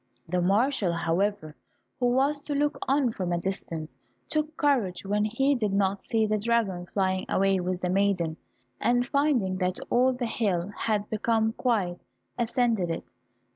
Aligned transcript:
The 0.27 0.41
marshal, 0.41 0.93
however, 0.93 1.55
who 1.99 2.07
was 2.07 2.41
to 2.45 2.55
look 2.55 2.79
on 2.87 3.11
from 3.11 3.31
a 3.31 3.37
distance, 3.37 3.95
took 4.27 4.57
courage 4.57 5.05
when 5.05 5.25
he 5.25 5.53
did 5.53 5.71
not 5.73 6.01
see 6.01 6.25
the 6.25 6.39
dragon 6.39 6.87
flying 6.87 7.27
away 7.29 7.59
with 7.59 7.81
the 7.81 7.89
maiden, 7.91 8.37
and 8.79 9.05
finding 9.05 9.57
that 9.57 9.79
all 9.91 10.11
the 10.11 10.25
hill 10.25 10.69
had 10.75 11.07
become 11.11 11.53
quiet, 11.53 12.01
ascended 12.35 12.89
it. 12.89 13.03